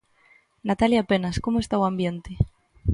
[0.69, 2.31] Natalia Penas, como está o ambiente?